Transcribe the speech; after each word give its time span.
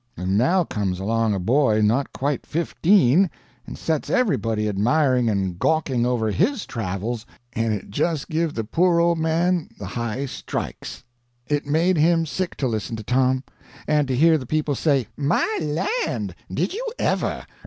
And 0.17 0.35
now 0.35 0.63
comes 0.63 0.99
along 0.99 1.35
a 1.35 1.39
boy 1.39 1.79
not 1.81 2.11
quite 2.11 2.43
fifteen, 2.47 3.29
and 3.67 3.77
sets 3.77 4.09
everybody 4.09 4.67
admiring 4.67 5.29
and 5.29 5.59
gawking 5.59 6.07
over 6.07 6.31
his 6.31 6.65
travels, 6.65 7.23
and 7.53 7.71
it 7.71 7.91
just 7.91 8.27
give 8.27 8.55
the 8.55 8.63
poor 8.63 8.99
old 8.99 9.19
man 9.19 9.69
the 9.77 9.85
high 9.85 10.25
strikes. 10.25 11.03
It 11.45 11.67
made 11.67 11.97
him 11.97 12.25
sick 12.25 12.55
to 12.57 12.67
listen 12.67 12.95
to 12.95 13.03
Tom, 13.03 13.43
and 13.87 14.07
to 14.07 14.15
hear 14.15 14.39
the 14.39 14.47
people 14.47 14.73
say 14.73 15.05
"My 15.15 15.47
land!" 16.01 16.33
"Did 16.51 16.73
you 16.73 16.83
ever!" 16.97 17.45